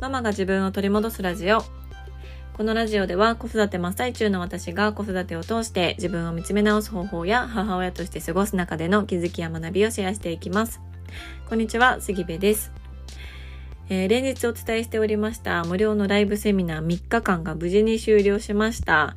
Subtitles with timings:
[0.00, 1.64] ママが自分を取り戻すラジオ。
[2.52, 10.80] このラジオでは子育て真っ最中の私が子育てを通して自分を見つめ直す方法や母親として過ごす中での気づきや学びをシェアしていきます。
[11.48, 12.72] こんにちは、杉部です。
[13.88, 19.14] えー、連日お伝えしておりました無料のライブセミナー3日間が無事に終了しました。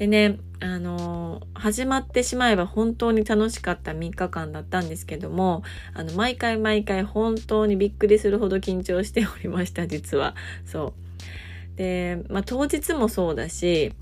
[0.00, 5.62] でね、あのー、始まってしまえば本当に楽しかった3日間だったんですけども、
[5.92, 10.34] あの、毎回毎回本当にびっくりするほど緊張しておりました、実は。
[10.64, 10.94] そ
[11.74, 11.76] う。
[11.76, 13.92] で、まあ、当日もそうだし、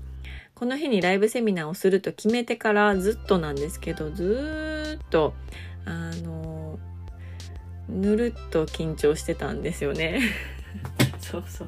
[0.55, 5.33] この日にライブセミナーをすると決めてからずっとなんですけど、ずっと、
[5.83, 10.21] あのー、ぬるっと緊張してたんですよね。
[11.29, 11.67] そうそう、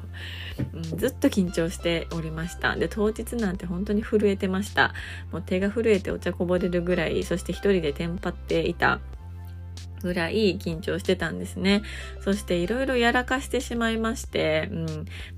[0.74, 4.94] うん、ずっと緊張しておりましたで当日なんて本当に震えてました
[5.30, 9.00] もう手が震えてお茶こぼれるぐらいそして一人でテンパっていた
[10.02, 11.82] ぐらい緊張してたんですね。
[12.20, 14.86] そしていろいろやらかしてしまいまして、うん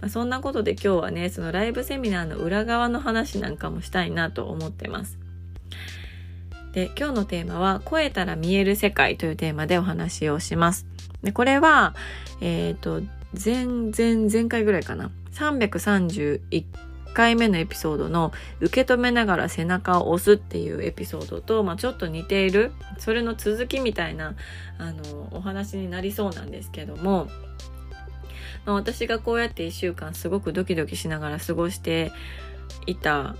[0.00, 5.18] まあ、そんなことで今日はね、そのライブセミナーの裏側の話なんかもしたいなと思ってます。
[6.72, 10.86] で、今日のテーマは、超えたら見える世界というテーマでお話をします。
[11.22, 11.94] で、これは、
[12.40, 13.00] えっ、ー、と、
[13.42, 16.64] 前前前回ぐらいかな331
[17.14, 24.34] 回目のエピソードの受け止めながら背中を押すっていうエピソードと、まあ、ちょっと似ているそれの続きみたいな
[24.78, 27.28] あのお話になりそうなんですけども、
[28.66, 32.12] ま、私がこうやって1週間すごくドキドキしながら過ごして
[32.86, 33.36] いた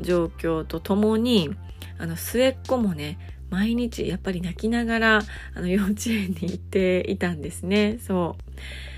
[0.00, 1.54] 状況とともに
[1.98, 3.18] あの末っ子もね
[3.50, 5.22] 毎日やっぱり泣きながら
[5.54, 8.95] あの幼稚園に行っていたんですねそう。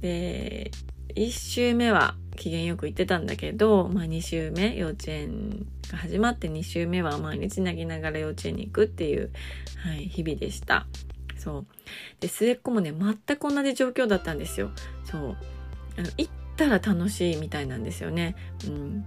[0.00, 0.70] で、
[1.14, 9.30] 1週目は機嫌よく行ってたんだけど、まあ2週目、幼稚園が始まって2週目は毎日泣きながら幼稚園に行くっていう、
[9.82, 10.86] はい、日々でした。
[11.36, 11.66] そう。
[12.20, 14.70] で、末っ子もね、全く同じ状況だったんですよ。
[15.04, 15.36] そう。
[16.66, 18.34] ったら楽しいみたいなんですよね。
[18.66, 19.04] うん。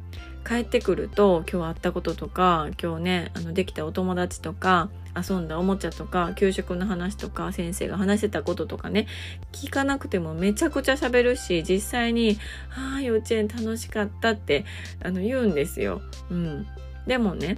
[0.47, 9.06] 帰ってくると今日会ったこととか今日ねあのできたお友達とか遊んだおもちゃとか給食の話とか先生が話してたこととかね
[9.51, 12.39] 聞かなくてもめちゃくちゃ喋るし実際に
[12.75, 14.66] 「ああ幼稚園楽しかった」って
[15.03, 16.01] あの言うんですよ。
[16.31, 16.66] うん、
[17.06, 17.57] でもね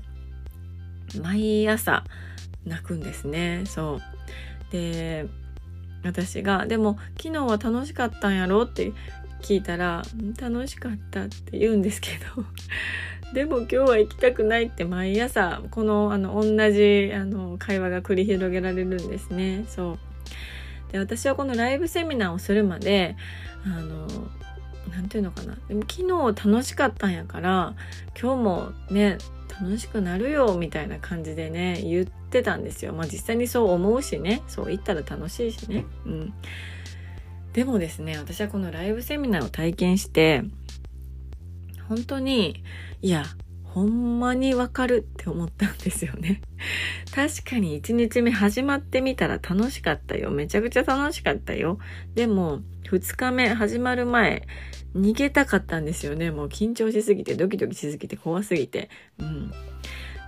[1.22, 2.04] 毎朝
[2.66, 3.64] 泣くんですね。
[3.66, 5.26] そうで
[6.04, 8.92] 私が「でも昨日は楽しかったんやろ?」って
[9.44, 10.04] 聞いたら
[10.42, 12.46] 「楽しかった」って言うんですけど
[13.36, 19.66] でも今日は行きたくないって毎朝このあの同じあの会話が繰り広げられるんですね。
[19.68, 23.16] そうで私はこのライブセミナーをするまで
[23.66, 24.08] あの
[24.92, 27.74] 何て言うのかなでも昨日楽しかったんやから
[28.20, 29.18] 今日もね
[29.60, 32.94] 楽しくなるよみたいな感じでね言ってたんですよ。
[32.94, 35.86] まあ実際にそう思うしねそう言ったら楽しいしね。
[36.06, 36.34] うん
[37.54, 40.44] でもですね、私はこのライブセミナーを体験して、
[41.88, 42.64] 本当に、
[43.02, 43.26] いや、
[43.64, 46.42] ほんまにわかるって思ったんですよね。
[47.14, 50.32] 確かに1日目始まってみたら楽しかったよ。
[50.32, 51.78] めちゃくちゃ楽しかったよ。
[52.16, 54.48] でも、2日目始まる前、
[54.96, 56.32] 逃げたかったんですよね。
[56.32, 58.90] もう緊張しすぎて、ドキドキしすぎて、怖すぎて。
[59.20, 59.52] うん。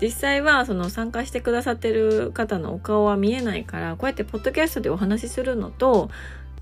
[0.01, 6.09] 実際はその参加してくださってる方のお顔は見えないからこうやってポッドキャストでお話しするのと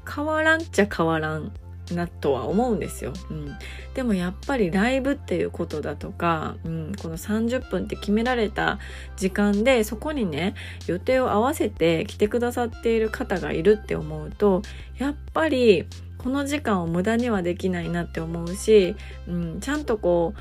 [0.09, 1.52] 変わらんっちゃ変わらん
[1.91, 3.58] なとは思うんですよ、うん、
[3.94, 8.80] でもやっぱりライブっていうことだとか、うん、この30分って決められた
[9.18, 10.56] 時間でそこにね
[10.88, 14.62] 予定を合わせて来てくださっている方がいるって思うと
[14.97, 15.86] やっぱり
[16.18, 18.96] この時間を無駄にはできないなって思うし、
[19.28, 20.40] うん、ちゃんとこう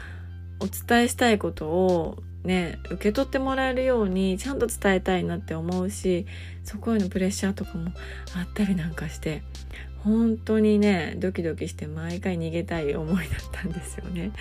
[0.63, 6.27] お伝えしたいことをね受け取ってもらえるようにちゃんと伝えたいなって思うし
[6.65, 7.91] そこへのプレッシャーとかも
[8.37, 9.43] あったりなんかして
[10.05, 14.33] 本当にねドキドキして毎回逃げたい思いだったんですよね。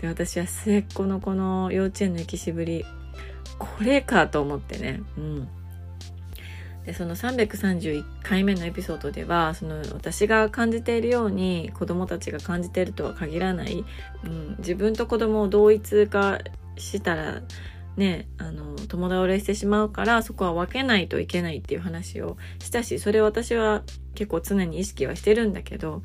[0.00, 2.84] で私は末っ子のこの幼稚園の行きしぶり
[3.58, 5.02] これかと思ってね。
[5.16, 5.48] うん
[6.88, 13.84] でその331回目のエピソードではその私が感じているように子どもたちが感じているとは限らない、
[14.24, 16.38] うん、自分と子供を同一化
[16.78, 17.42] したら
[17.98, 23.82] ねあの友倒れしてしまうからそこは分けないといけないっていう話をしたしそれ私は
[24.14, 26.02] 結構常に意識はしてるんだけど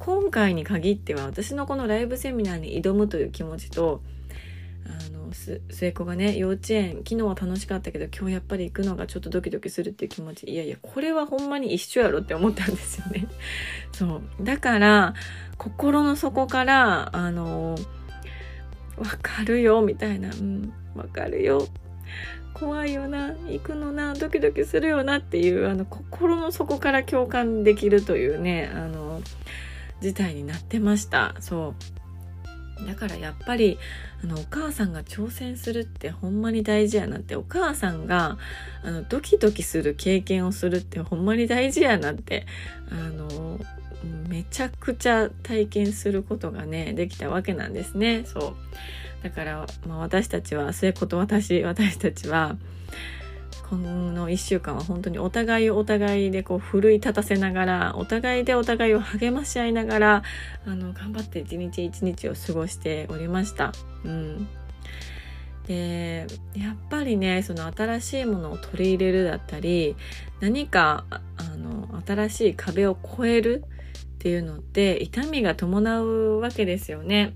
[0.00, 4.02] 今回に限っては私のこのライブセミナーに挑むという気持ちと
[4.86, 10.48] あの末っ子がね幼稚園昨日は楽しかったけど今日やっぱり行くのがちょっとドキドキするっていう気持ち。
[10.48, 13.26] いやいやこれはほんまに一緒やろって思ったんですよね。
[13.92, 14.44] そう。
[14.44, 15.14] だから
[15.58, 17.76] 心の底からあの
[18.96, 21.66] わかるよみたいな、うん、わかるよ。
[22.52, 23.34] 怖いよな。
[23.48, 24.14] 行くのな。
[24.14, 29.20] ドキドキするよなっていうあの心の底から共感できるというねあの
[30.00, 31.34] 事態になってました。
[31.40, 31.93] そう。
[32.86, 33.78] だからやっぱり
[34.22, 38.38] あのお母さんが挑戦するってほんまに大事やなってお母さんが
[38.82, 42.46] あのドキドキする経験をするってほんまに大事やなって
[42.90, 43.58] あの
[44.28, 48.24] めちゃくちゃ体験することがねできたわけなんですね。
[48.24, 48.54] そう。
[49.22, 52.56] だから、まあ、私たちは末子と私私たちは
[53.68, 60.22] この1週間は本当にお互いお互いでこう奮い立たせながらお互いでお互いを励まし合いながら
[60.66, 63.72] あの頑張って一日一日を過ごしておりました。
[64.04, 64.48] うん
[65.66, 69.96] でやっぱりねその新しいものを取り入れるだったり
[70.40, 77.32] 何かあの新しい壁を越えるっていうのって痛みが伴うわけですよね。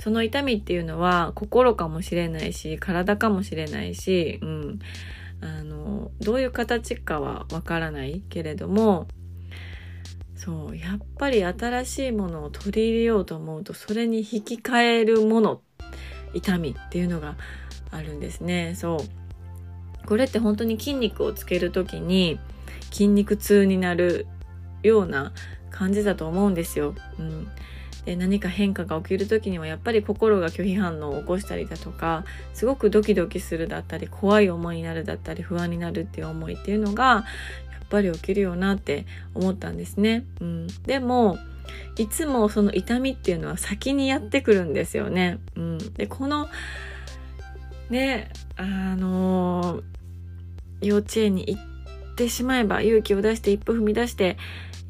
[0.00, 4.78] その痛みっていうのは心かもしれないし体かもしれないし、うん、
[5.40, 9.08] あのどういう形かはわからないけれども
[10.36, 15.60] そうやっぱり新しいものを取り入れようと思うとそれに引き換えるもの
[16.32, 17.36] 痛みっていうのが
[17.90, 18.74] あるんですね。
[18.76, 20.06] そう。
[20.06, 22.40] これって本当に筋肉をつける時に
[22.90, 24.26] 筋肉痛になる
[24.82, 25.32] ような
[25.70, 26.94] 感じだと思うんですよ。
[27.18, 27.48] うん、
[28.04, 32.24] で何か変化が起きる時にはやっぱり心が拒否反応を起こしたりだとか
[32.54, 37.24] すごくドキドキするだったり怖い思いになるだったり不安になるっていう思いっていうのがや
[37.84, 39.04] っぱり起きるよなって
[39.34, 40.24] 思ったんですね。
[40.40, 41.38] うん、でも
[41.96, 45.38] いつもその痛みっていうのは先にやってくるんですよね。
[45.56, 46.48] うん、でこの
[47.90, 48.62] ねあ
[48.96, 54.38] のー、幼稚園に行ってしまえば勇気を出して一歩踏み出して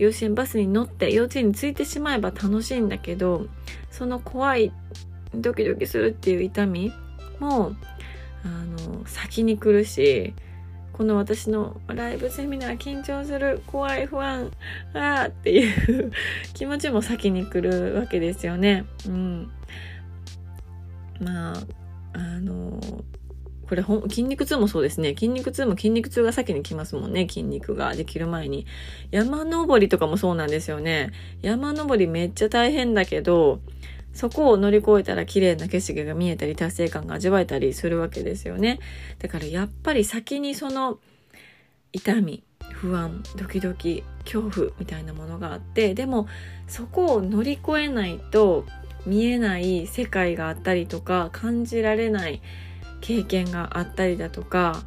[0.00, 3.46] 幼稚園バスに乗って幼稚園に着いてしまえば楽しいんだけど
[3.90, 4.72] その怖い
[5.34, 6.90] ドキドキするっていう痛み
[7.38, 7.76] も
[8.42, 8.48] あ
[8.88, 10.32] の先に来るし
[10.94, 14.50] この私のライブセミナー緊張する怖い不安
[14.94, 16.12] あーっていう
[16.54, 18.86] 気持ちも先に来るわけですよね。
[19.06, 19.50] うん、
[21.20, 21.54] まあ
[22.14, 22.80] あの
[23.70, 25.10] これほ筋肉痛もそうですね。
[25.10, 27.28] 筋肉痛も筋肉痛が先に来ますもんね。
[27.28, 28.66] 筋肉ができる前に。
[29.12, 31.12] 山登りとかもそうなんですよね。
[31.40, 33.60] 山登りめっちゃ大変だけど、
[34.12, 38.80] そこを乗り越えたら綺麗な景色が見えたり達成感が味わえたりするわけですよね。
[39.20, 40.98] だからやっぱり先にその
[41.92, 46.26] 痛み、不安、ドキドキ、恐怖みたいなものがあって、でも
[46.66, 48.64] そこを乗り越えないと
[49.06, 52.42] 見えない世界があったりとか感じられない
[53.00, 54.82] 経験があったりだとか、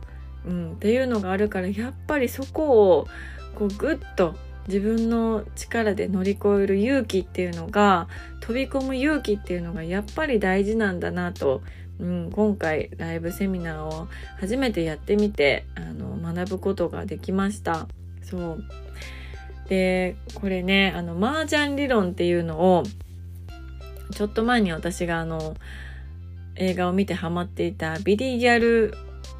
[0.45, 3.07] うん、っていうのがあるからやっぱりそこを
[3.56, 4.36] こうグッと
[4.68, 8.07] 自分の力で乗り越える勇気っていうのが
[8.39, 11.62] 飛び込む勇気っていうのがやっぱり大事なんだなと、
[12.00, 14.07] うん、今回ライブセミナーを
[14.39, 17.88] 初めてやってみてあの学ぶことができました。
[18.21, 18.63] そう
[19.68, 22.83] でこれねあの麻雀理論っていうのを
[24.12, 25.56] ちょっと前に私があの
[26.55, 28.94] 映画を見てハマっていたビリ・ギャル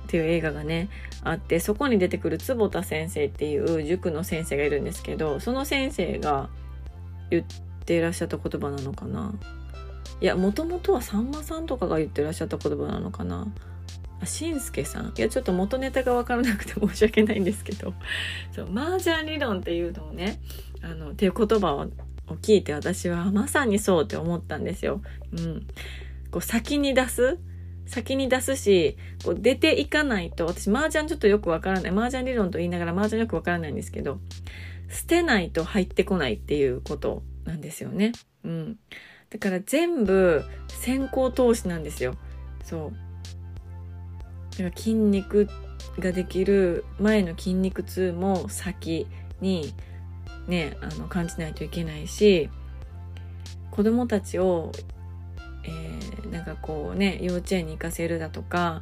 [0.04, 0.90] っていう映画がね
[1.24, 6.50] あってそこに出てくる坪田先生っていう塾の先生がいるんですけどその先生が
[7.30, 7.46] 言っ
[7.86, 9.34] ていらっしゃった言葉なのかな。
[10.22, 13.48] いやもともとはさんまさんとかが言ってらっしゃった言葉なのかな。
[14.22, 15.14] あしんすけさん。
[15.18, 17.94] いやちょっと元ネタが分からなくて申し訳ないんですけど。
[18.54, 20.40] そう麻雀理論っていうのをね
[20.82, 21.88] あのっていう言葉を
[22.42, 25.02] 聞いて私はまさにそうって思ったんですよ。
[25.34, 25.68] うん、
[26.34, 27.38] こう先に出す？
[27.86, 31.92] 先に出すし、こう出ていかないと、私麻雀ちょっとよくわからない。
[31.92, 34.20] 麻雀理論と言いながら麻雀よくわからないんですけど、
[34.90, 38.14] 捨てないと入ってこないっていうことなんですよね。
[38.44, 38.80] うん。
[39.30, 42.16] だから全部先行投資なんですよ。
[42.64, 42.92] そう。
[44.58, 45.48] だから筋肉
[46.00, 49.06] ができる前の筋肉痛も先
[49.40, 49.72] に
[50.48, 52.50] ね、あの感じないといけないし、
[53.70, 54.72] 子供たちを
[55.66, 55.93] えー、
[56.46, 58.82] なんかこうね幼稚園に行かせるだとか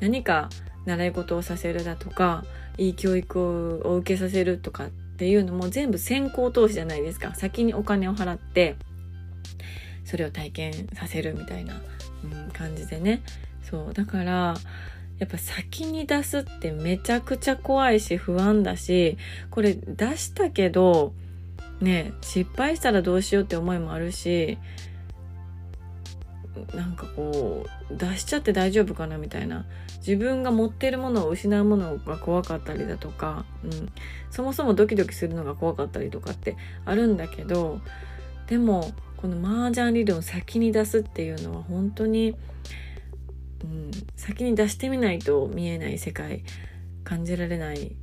[0.00, 0.48] 何か
[0.86, 2.44] 習い事をさせるだとか
[2.78, 7.34] いい教育を受けさせるとかっていうのも全部先行投資じゃないですか。
[7.34, 8.76] 先にお金を払って
[10.04, 11.80] それを体験させるみたいな、
[12.24, 13.22] うん、感じでね。
[13.62, 14.56] そうだから
[15.18, 19.18] やっぱ先に出すってめちゃくちゃ怖いし不安だし
[19.50, 21.12] これ出したけど
[21.80, 24.58] ね失敗したらどうしようって思いもあるし
[26.74, 29.66] なんかこう出しちゃって大丈夫かなみたいな。
[29.98, 33.92] 自分が持ってるものを失うものが怖かったりだとか、うん、
[34.30, 37.80] そもそもドキドキするのが怖かったりとかってあるんだけど
[38.46, 42.34] でもこの麻雀理論先に出すっていうのは本当に、
[43.62, 46.44] うん、先に出してみないと見えない世界。
[47.10, 47.96] 感じられない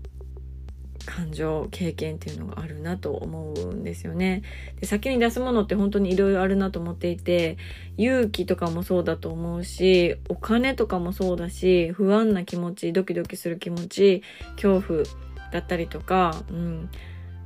[1.07, 4.43] 感情経験っていうのがあるなと思うんですよね。
[4.79, 7.57] で先に出すものって本当にいろいろあるなと思っていて
[7.95, 14.21] 勇気とかもそうだと思うしお金とかもそうだし不安な気持ちドキドキする気持ち
[14.61, 15.03] 恐怖
[15.51, 16.89] だったりとか、うん、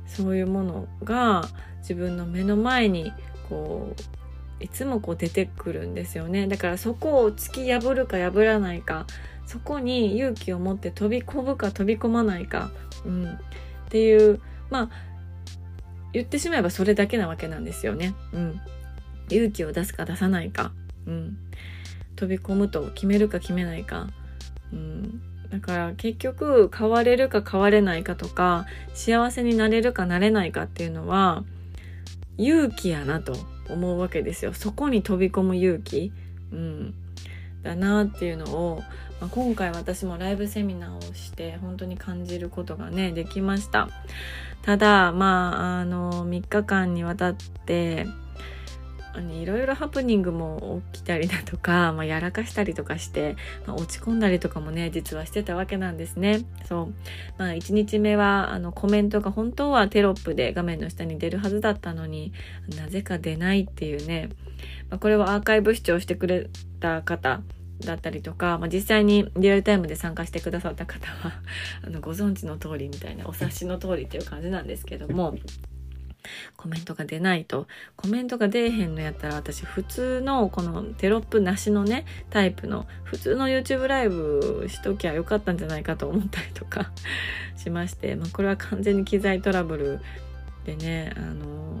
[0.06, 3.12] そういうものが自分の目の前に
[3.48, 3.94] こ
[4.60, 9.06] ういつもこう出てくるんですよねだからそこを突き破るか破らないか
[9.46, 12.70] そこに勇気を持って飛び込むか飛び込まないか、
[13.04, 13.38] うん、っ
[13.88, 14.90] ていうまあ
[16.12, 18.14] 言ってしまえばそれだけなわけなんですよね。
[18.32, 18.60] うん、
[19.30, 20.72] 勇気を出すか出さないか、
[21.06, 21.36] うん、
[22.16, 24.08] 飛び込むと決めるか決めないか、
[24.72, 25.20] うん、
[25.50, 31.44] だから結局変われるか変われないかとか幸せになれるかなれないかっていうのは
[32.38, 33.34] 勇気やなと
[33.68, 34.52] 思うわけですよ。
[34.52, 36.12] そこに飛び込む勇気、
[36.52, 36.94] うん、
[37.62, 38.82] だなっていうのを
[39.22, 43.88] まあ、今回私もライブセミナーをして本当に感じることがねできました。
[44.62, 48.08] ただまああの3日間にわたって
[49.40, 56.40] いろいろハプニングも起きたりだとか、まあ、やらかしたりとかして、まあ、落ち込んだりとかもね実はしてたわけなんですね。
[56.66, 56.94] そう、
[57.38, 62.32] まあ、1日目はあのコメントが本当はテロップで画面の下に出るはずだったのに
[62.76, 64.30] なぜか出ないっていうね、
[64.90, 66.48] ま、これはアーカイブ視聴してくれ
[66.80, 67.42] た方
[67.80, 71.32] だったりとか、まあ、実際にリアルタイムで参加してくださった方は
[71.84, 75.36] あのご存知の通りみたいなお察しの通りっていう感じなんですけども
[76.56, 77.66] コメントが出ないと。
[77.96, 86.92] コメントが出えへんのやったら私普通のこのテロップなしのねタイプの普通の YouTube ライブしときゃよかったんじゃないかと思ったりとか
[87.56, 90.00] しまして、まあ、これは完全に機材トラブル
[90.64, 91.72] でねあの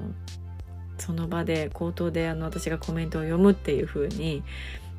[0.98, 4.42] その場で口頭であの私がコメントを読むっていう風に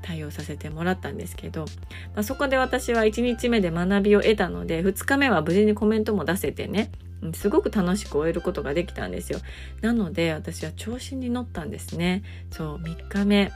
[0.04, 1.66] 対応させてもらったんですけど、
[2.14, 6.92] まあ、そこで私は1日目で学びを得たので2日目は無事にコメントも出せてね
[7.34, 9.40] すごく楽しく終えることができたんですよ。
[9.82, 12.22] なので私は調子に乗ったんですね。
[12.52, 13.52] そう3日目。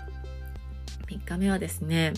[1.10, 2.13] 3日目はですね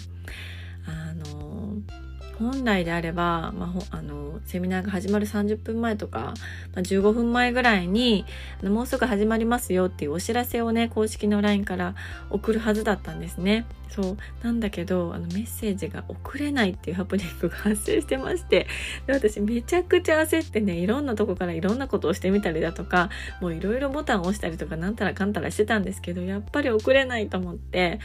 [2.39, 6.33] 本来であれば、まあ、あのセミナーが始まる30分前とか、ま
[6.77, 8.25] あ、15分前ぐらいに
[8.63, 11.95] もうすぐ始まりますよっていうお知らせをね公式の LINE から
[12.29, 13.65] 送るはずだったんですね。
[13.89, 14.17] そう。
[14.43, 18.67] なんだけどあのメッセージが送れないっていうハプニングが発生してまして
[19.07, 23.09] で私めちゃくちゃ焦ってねいろんなとこからいろんなことをしてみたりだとか
[23.41, 27.99] もういろいろボタンを押したりとかなんたらかんたらしてたんですけどやっぱり送れないと思って。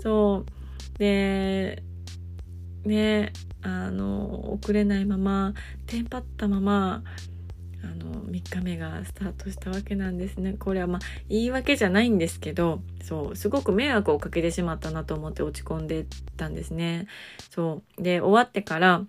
[0.00, 0.98] そう。
[0.98, 1.82] で
[2.84, 5.54] ねあの遅れないまま
[5.86, 7.02] テンパったまま
[7.82, 10.54] あの3日目がスタートしたわけなんですね。
[10.58, 17.06] これはまあ言い訳じゃないんですけどそうすごく迷惑をかけてしまったなと思って落ち込んでたんですね。
[17.50, 19.04] そうで終わってから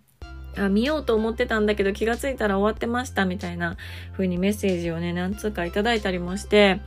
[0.58, 3.78] あ見ようと思ってたんだけど気がついたら終わってましたみたいな
[4.14, 6.82] 風にメッセージをね何通かいただいたりもして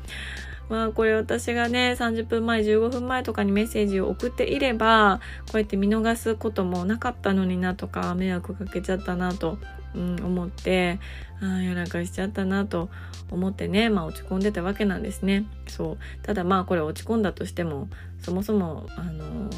[0.69, 9.59] まあこれ私がね30分前15分前とかにメッセージを送っていればこうやって見逃すこともなかったのになとか迷惑かけちゃったなと、
[9.95, 11.01] うん、思って
[11.41, 12.91] あやらかしちゃったなと
[13.31, 15.47] 思ってね、まあ、落ち込んでたわけなんですね。
[15.67, 17.89] そうただまあこれ落ち込んだとしても
[18.21, 19.51] そもそもあの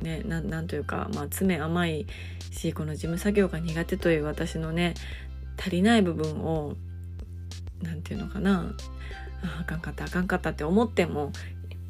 [0.00, 2.06] ね、なんというか、まあ、詰め甘い
[2.50, 4.94] しこの事務作業が苦手という私のね
[5.58, 6.74] 足りない部分を
[7.82, 8.72] 何て言うのかな
[9.42, 11.32] ああかんかったあかんかったって思っても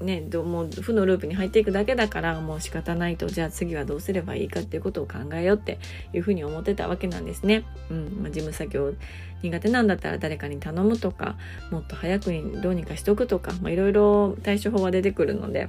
[0.00, 5.78] ね、どもう負のループに入っていくだけだからもう仕方ないとじゃあ次はどうすればいいかっていうことを考えようって
[6.12, 7.64] いうふうに思ってたわけなんですね。
[7.90, 8.94] うんまあ、事務作業
[9.42, 11.36] 苦手なんだったら誰かに頼むとか
[11.70, 15.68] もっと早くにどうにかしとくとかいろいろ対処法は出てくるので。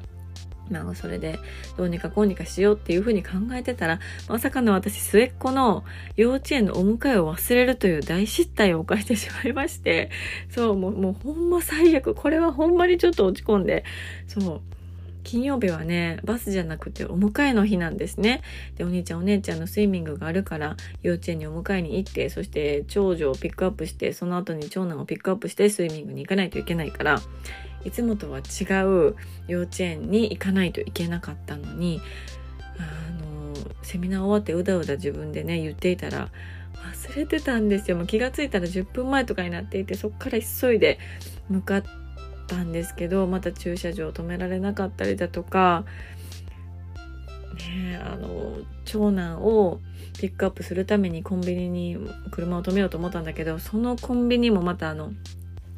[0.69, 1.39] まあ、それで
[1.77, 5.83] どうにかこうにかしようっていうふうに考えてたら、まさかの私末っ子の
[6.15, 10.09] 幼稚園のお迎えを忘れるという大失態を犯してしまいまして、
[10.49, 12.15] そう、もう、もうほんま最悪。
[12.15, 13.83] これはほんまにちょっと落ち込んで、
[14.27, 14.61] そう。
[15.25, 18.41] 金曜日はね、バスじゃなくてお迎えの日なんですね。
[18.77, 27.19] で、お兄ちゃんお姉ちゃんのスイミングがあるから、幼稚園にお迎えに行って、そして長女をピックアップして、その後に長男をピックアップしてスイミングに行かないといけないから、
[27.85, 29.15] いつもとは違う
[29.47, 32.01] 幼稚園に行かないといけなかったのに
[32.77, 36.29] あのセミナー終わってうだうだ自分でね言っていたら
[36.75, 37.97] 忘れてたんですよ。
[37.97, 40.99] もう気が付いたら10分前とかになっていてそっから急いで
[41.49, 41.83] 向かっ
[42.47, 45.85] たんですけどまた駐車場止められなかったりだとか
[47.55, 49.79] ねあの長男を
[50.19, 51.97] ピックアップするためにコンビニに
[52.31, 55.11] 車を止めようと思ったんだけどそのコンビニもまたあの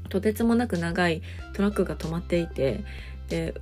[0.07, 1.21] とてつもなく長い
[1.53, 2.83] トラックが止まっていて
[3.29, 3.53] で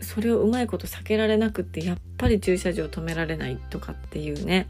[0.00, 4.68] それをうまいこと避けられなくってやっぱり駐車場止められないとかっていうね。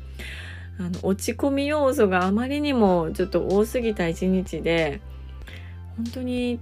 [0.78, 5.02] あの落ち込み要素があまりにもちょっと多すぎた一日で
[5.96, 6.58] 本当に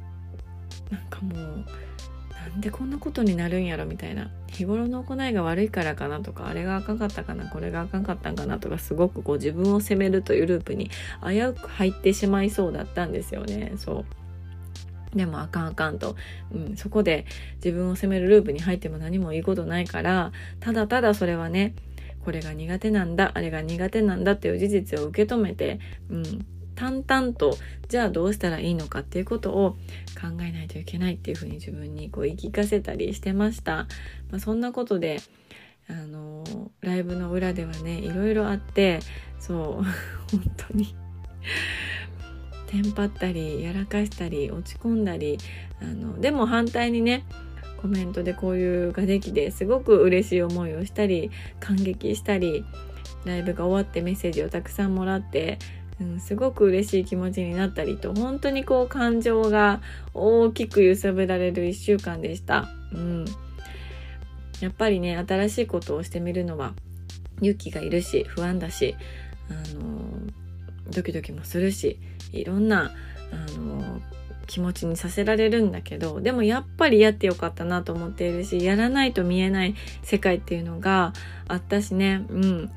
[0.91, 1.65] なんかもう
[2.35, 4.31] なんでこんなことになるんやろみたいな。
[4.51, 10.91] 日頃の行いが悪いからかなとかあれがあかんかったかなこれがあかんかったんかなとかすごくこう自分を責めるというループに
[11.25, 13.73] 危うく入ってしまいそうだったんですよね。
[13.77, 14.05] そう。
[15.15, 16.17] でもあかんあかんと、
[16.53, 17.27] うん、そこで
[17.57, 21.75] 自分を責めるループに入っても何もいいことないからただただそれはね
[22.25, 27.57] これが苦手なんだあれが苦手なんだっていう事実を受け止めて、うん、淡々と
[27.89, 29.73] じゃあどうしたらいいのかっていうことを
[30.21, 33.87] 考えないといけないっていうふうに自分にこう言い聞かせたりしてました。
[34.31, 35.21] まあ、そんなことで
[35.89, 39.01] あのライブの裏ではねいろいろあって
[39.39, 39.85] そう
[40.31, 40.95] 本当に
[42.71, 45.39] テンパったりやらかしたり落ち込んだり
[45.83, 47.25] あのでも反対にね
[47.83, 52.65] コメントでこういうができですごく嬉しい思いをしたり感激したり
[53.25, 55.59] ライブが終わってメッセージをたくさんもらって
[56.01, 59.83] うん、すごく嬉しい気持ちになったりと本当にこう感情が
[60.15, 62.71] 大きく揺さぶられる1週間でした。
[62.95, 63.25] うん、
[64.61, 66.73] やっぱりね新しいことをしてみるのは
[67.43, 68.97] 勇気がいるし不安だし、
[69.51, 70.00] あの
[70.91, 71.99] ドキドキもするし
[72.33, 72.93] いろんな、
[73.33, 74.01] あの
[74.47, 81.13] 気持ちにさせられるんだけどでもやっぱりやってよかったなと思っているしやらないと見えない世界っていうのが
[81.47, 82.27] あったしね。
[82.29, 82.71] うん。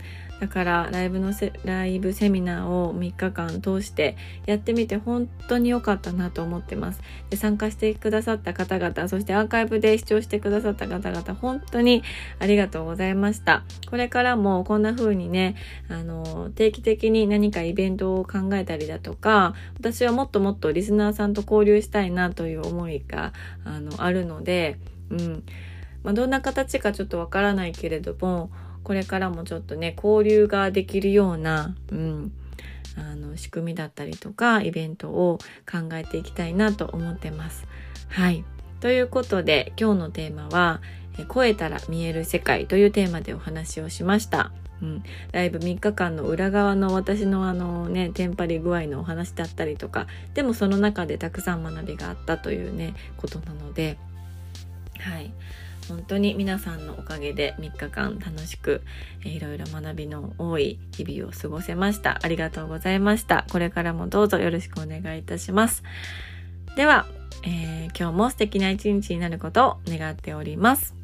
[0.43, 7.01] だからライブのセライブセミナーを3日間通してやってみて本当に良かったなと思ってます。
[7.29, 12.03] で参加してくださった方々そしてアーカイブで視聴してくださった方々本当に
[12.39, 13.63] ありがとうございました。
[13.89, 15.55] これからもこんな風にね
[15.88, 23.31] あの定期的に何かイベントを考えたりだとか私はもっともっとリスナーさんと交流したいなという思いが
[23.63, 24.77] あのあるので
[25.09, 25.43] うん。
[26.03, 28.51] まあ、どんな形かちょっとわからないけれども
[28.84, 32.32] これからもちょっとね交流ができるような、うん、
[32.98, 37.66] あの仕組みだったりとかイベントを考えていきたいなと思ってます。
[38.10, 38.44] はい
[38.80, 40.82] ということで今日のテーマは
[41.34, 44.52] 「超えたら見える世界」というテーマでお話をしました。
[44.82, 53.98] うん、ライブ3日間の裏側の私のあのねテンパり具合のお話だったりとかでもその中でたくさん学びがあったというねことなので
[55.00, 55.32] はい
[55.88, 58.82] 本当に皆さんのおかげで3日間楽しく、
[59.26, 62.19] えー、いろいろ学びの多い日々を過ごせました。
[62.22, 63.46] ありがとうございました。
[63.52, 65.84] これからもどうぞよろしくお願いいたします。
[66.76, 67.06] では、
[67.43, 71.03] えー、今日も素敵な一日になることを願っております。